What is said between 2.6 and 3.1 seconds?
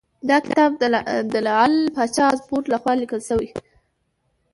لخوا